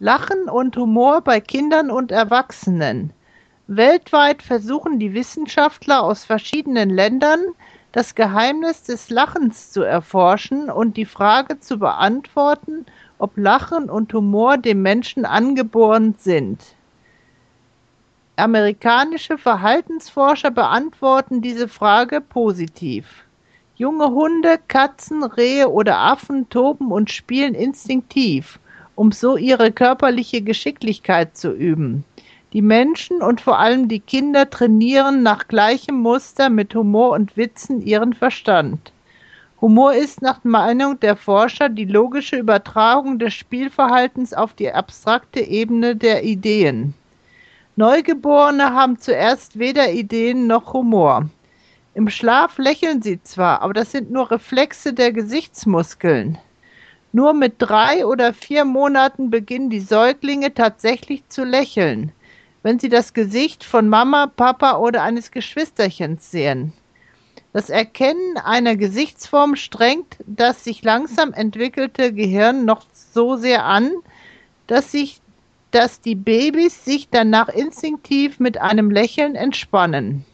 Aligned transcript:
Lachen 0.00 0.48
und 0.48 0.76
Humor 0.76 1.20
bei 1.20 1.40
Kindern 1.40 1.88
und 1.88 2.10
Erwachsenen. 2.10 3.12
Weltweit 3.68 4.42
versuchen 4.42 4.98
die 4.98 5.14
Wissenschaftler 5.14 6.02
aus 6.02 6.24
verschiedenen 6.24 6.90
Ländern, 6.90 7.40
das 7.92 8.16
Geheimnis 8.16 8.82
des 8.82 9.08
Lachens 9.08 9.70
zu 9.70 9.82
erforschen 9.82 10.68
und 10.68 10.96
die 10.96 11.04
Frage 11.04 11.60
zu 11.60 11.78
beantworten, 11.78 12.86
ob 13.18 13.36
Lachen 13.36 13.88
und 13.88 14.12
Humor 14.12 14.58
dem 14.58 14.82
Menschen 14.82 15.24
angeboren 15.24 16.16
sind. 16.18 16.60
Amerikanische 18.34 19.38
Verhaltensforscher 19.38 20.50
beantworten 20.50 21.40
diese 21.40 21.68
Frage 21.68 22.20
positiv. 22.20 23.24
Junge 23.76 24.10
Hunde, 24.10 24.58
Katzen, 24.66 25.22
Rehe 25.22 25.68
oder 25.68 25.98
Affen 25.98 26.48
toben 26.48 26.90
und 26.90 27.12
spielen 27.12 27.54
instinktiv, 27.54 28.58
um 28.94 29.12
so 29.12 29.36
ihre 29.36 29.72
körperliche 29.72 30.42
Geschicklichkeit 30.42 31.36
zu 31.36 31.52
üben. 31.52 32.04
Die 32.52 32.62
Menschen 32.62 33.20
und 33.20 33.40
vor 33.40 33.58
allem 33.58 33.88
die 33.88 34.00
Kinder 34.00 34.48
trainieren 34.48 35.22
nach 35.22 35.48
gleichem 35.48 35.96
Muster 35.96 36.50
mit 36.50 36.74
Humor 36.74 37.10
und 37.10 37.36
Witzen 37.36 37.82
ihren 37.82 38.12
Verstand. 38.12 38.92
Humor 39.60 39.94
ist 39.94 40.22
nach 40.22 40.44
Meinung 40.44 41.00
der 41.00 41.16
Forscher 41.16 41.68
die 41.68 41.86
logische 41.86 42.36
Übertragung 42.36 43.18
des 43.18 43.34
Spielverhaltens 43.34 44.34
auf 44.34 44.52
die 44.52 44.70
abstrakte 44.70 45.40
Ebene 45.40 45.96
der 45.96 46.22
Ideen. 46.22 46.94
Neugeborene 47.76 48.72
haben 48.72 49.00
zuerst 49.00 49.58
weder 49.58 49.90
Ideen 49.90 50.46
noch 50.46 50.74
Humor. 50.74 51.28
Im 51.94 52.08
Schlaf 52.08 52.58
lächeln 52.58 53.02
sie 53.02 53.20
zwar, 53.22 53.62
aber 53.62 53.72
das 53.72 53.90
sind 53.90 54.12
nur 54.12 54.30
Reflexe 54.30 54.92
der 54.92 55.12
Gesichtsmuskeln. 55.12 56.38
Nur 57.14 57.32
mit 57.32 57.54
drei 57.58 58.04
oder 58.04 58.34
vier 58.34 58.64
Monaten 58.64 59.30
beginnen 59.30 59.70
die 59.70 59.78
Säuglinge 59.78 60.52
tatsächlich 60.52 61.22
zu 61.28 61.44
lächeln, 61.44 62.10
wenn 62.64 62.80
sie 62.80 62.88
das 62.88 63.14
Gesicht 63.14 63.62
von 63.62 63.88
Mama, 63.88 64.26
Papa 64.26 64.78
oder 64.78 65.04
eines 65.04 65.30
Geschwisterchens 65.30 66.32
sehen. 66.32 66.72
Das 67.52 67.70
Erkennen 67.70 68.36
einer 68.36 68.74
Gesichtsform 68.74 69.54
strengt 69.54 70.16
das 70.26 70.64
sich 70.64 70.82
langsam 70.82 71.32
entwickelte 71.32 72.12
Gehirn 72.12 72.64
noch 72.64 72.84
so 72.92 73.36
sehr 73.36 73.64
an, 73.64 73.92
dass 74.66 74.90
sich 74.90 75.20
dass 75.70 76.00
die 76.00 76.16
Babys 76.16 76.84
sich 76.84 77.10
danach 77.10 77.48
instinktiv 77.48 78.40
mit 78.40 78.60
einem 78.60 78.90
Lächeln 78.90 79.36
entspannen. 79.36 80.24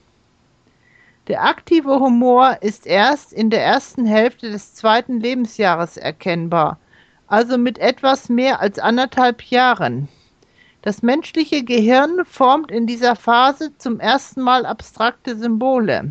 Der 1.31 1.45
aktive 1.45 2.01
Humor 2.01 2.59
ist 2.61 2.89
erst 2.89 3.33
in 3.33 3.51
der 3.51 3.65
ersten 3.65 4.05
Hälfte 4.05 4.51
des 4.51 4.75
zweiten 4.75 5.21
Lebensjahres 5.21 5.97
erkennbar, 5.97 6.81
also 7.29 7.57
mit 7.57 7.79
etwas 7.79 8.29
mehr 8.29 8.59
als 8.59 8.81
anderthalb 8.81 9.45
Jahren. 9.45 10.09
Das 10.83 11.03
menschliche 11.03 11.63
Gehirn 11.63 12.25
formt 12.25 12.73
in 12.73 12.89
dieser 12.89 13.15
Phase 13.15 13.71
zum 13.79 14.01
ersten 14.01 14.41
Mal 14.41 14.67
abstrakte 14.67 15.37
Symbole. 15.37 16.11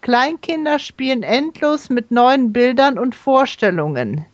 Kleinkinder 0.00 0.78
spielen 0.78 1.24
endlos 1.24 1.90
mit 1.90 2.12
neuen 2.12 2.52
Bildern 2.52 3.00
und 3.00 3.16
Vorstellungen. 3.16 4.24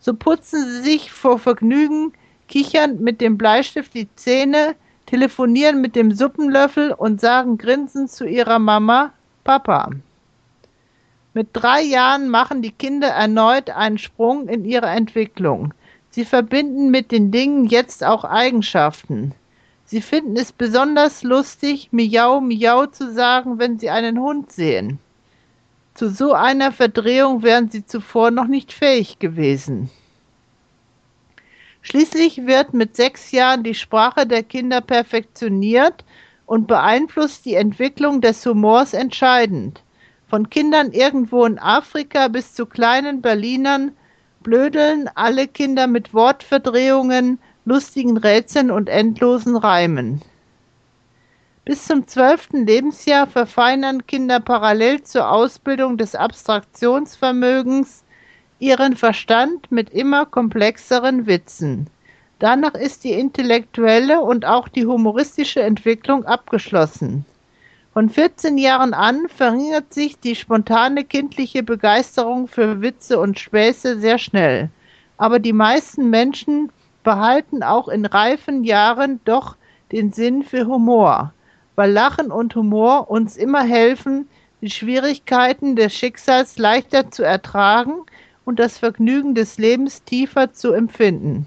So 0.00 0.12
putzen 0.12 0.66
sie 0.66 0.80
sich 0.80 1.12
vor 1.12 1.38
Vergnügen 1.38 2.14
kichern 2.48 2.98
mit 2.98 3.20
dem 3.20 3.38
Bleistift 3.38 3.94
die 3.94 4.12
Zähne, 4.16 4.74
telefonieren 5.06 5.80
mit 5.80 5.94
dem 5.94 6.10
Suppenlöffel 6.10 6.90
und 6.90 7.20
sagen 7.20 7.58
grinsend 7.58 8.10
zu 8.10 8.24
ihrer 8.24 8.58
Mama 8.58 9.12
Papa. 9.46 9.90
Mit 11.32 11.50
drei 11.52 11.80
Jahren 11.80 12.28
machen 12.28 12.62
die 12.62 12.72
Kinder 12.72 13.06
erneut 13.06 13.70
einen 13.70 13.96
Sprung 13.96 14.48
in 14.48 14.64
ihrer 14.64 14.90
Entwicklung. 14.90 15.72
Sie 16.10 16.24
verbinden 16.24 16.90
mit 16.90 17.12
den 17.12 17.30
Dingen 17.30 17.66
jetzt 17.66 18.02
auch 18.02 18.24
Eigenschaften. 18.24 19.36
Sie 19.84 20.02
finden 20.02 20.36
es 20.36 20.50
besonders 20.50 21.22
lustig, 21.22 21.90
Miau, 21.92 22.40
Miau 22.40 22.86
zu 22.86 23.12
sagen, 23.12 23.60
wenn 23.60 23.78
sie 23.78 23.88
einen 23.88 24.18
Hund 24.18 24.50
sehen. 24.50 24.98
Zu 25.94 26.10
so 26.10 26.32
einer 26.32 26.72
Verdrehung 26.72 27.44
wären 27.44 27.70
sie 27.70 27.86
zuvor 27.86 28.32
noch 28.32 28.48
nicht 28.48 28.72
fähig 28.72 29.20
gewesen. 29.20 29.90
Schließlich 31.82 32.46
wird 32.46 32.74
mit 32.74 32.96
sechs 32.96 33.30
Jahren 33.30 33.62
die 33.62 33.74
Sprache 33.74 34.26
der 34.26 34.42
Kinder 34.42 34.80
perfektioniert 34.80 36.02
und 36.46 36.68
beeinflusst 36.68 37.44
die 37.44 37.54
Entwicklung 37.54 38.20
des 38.20 38.46
Humors 38.46 38.94
entscheidend. 38.94 39.82
Von 40.28 40.48
Kindern 40.48 40.92
irgendwo 40.92 41.44
in 41.44 41.58
Afrika 41.58 42.28
bis 42.28 42.54
zu 42.54 42.66
kleinen 42.66 43.20
Berlinern 43.20 43.92
blödeln 44.40 45.10
alle 45.14 45.48
Kinder 45.48 45.86
mit 45.86 46.14
Wortverdrehungen, 46.14 47.38
lustigen 47.64 48.16
Rätseln 48.16 48.70
und 48.70 48.88
endlosen 48.88 49.56
Reimen. 49.56 50.22
Bis 51.64 51.84
zum 51.84 52.06
zwölften 52.06 52.64
Lebensjahr 52.64 53.26
verfeinern 53.26 54.06
Kinder 54.06 54.38
parallel 54.38 55.02
zur 55.02 55.28
Ausbildung 55.28 55.96
des 55.96 56.14
Abstraktionsvermögens 56.14 58.04
ihren 58.60 58.96
Verstand 58.96 59.72
mit 59.72 59.90
immer 59.90 60.26
komplexeren 60.26 61.26
Witzen. 61.26 61.90
Danach 62.38 62.74
ist 62.74 63.04
die 63.04 63.12
intellektuelle 63.12 64.20
und 64.20 64.44
auch 64.44 64.68
die 64.68 64.84
humoristische 64.84 65.62
Entwicklung 65.62 66.26
abgeschlossen. 66.26 67.24
Von 67.94 68.10
14 68.10 68.58
Jahren 68.58 68.92
an 68.92 69.26
verringert 69.28 69.94
sich 69.94 70.20
die 70.20 70.34
spontane 70.34 71.04
kindliche 71.04 71.62
Begeisterung 71.62 72.46
für 72.46 72.82
Witze 72.82 73.18
und 73.18 73.38
Späße 73.38 73.98
sehr 73.98 74.18
schnell. 74.18 74.68
Aber 75.16 75.38
die 75.38 75.54
meisten 75.54 76.10
Menschen 76.10 76.70
behalten 77.04 77.62
auch 77.62 77.88
in 77.88 78.04
reifen 78.04 78.64
Jahren 78.64 79.18
doch 79.24 79.56
den 79.90 80.12
Sinn 80.12 80.42
für 80.42 80.66
Humor, 80.66 81.32
weil 81.74 81.90
Lachen 81.90 82.30
und 82.30 82.54
Humor 82.54 83.08
uns 83.10 83.38
immer 83.38 83.62
helfen, 83.62 84.28
die 84.60 84.70
Schwierigkeiten 84.70 85.74
des 85.74 85.94
Schicksals 85.94 86.58
leichter 86.58 87.10
zu 87.10 87.22
ertragen 87.22 88.04
und 88.44 88.58
das 88.58 88.76
Vergnügen 88.76 89.34
des 89.34 89.56
Lebens 89.56 90.04
tiefer 90.04 90.52
zu 90.52 90.72
empfinden. 90.72 91.46